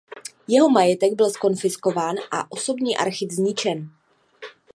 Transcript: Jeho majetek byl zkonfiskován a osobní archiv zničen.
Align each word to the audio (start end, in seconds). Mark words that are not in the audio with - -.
Jeho 0.47 0.69
majetek 0.69 1.13
byl 1.13 1.29
zkonfiskován 1.29 2.15
a 2.31 2.51
osobní 2.51 2.97
archiv 2.97 3.31
zničen. 3.31 3.89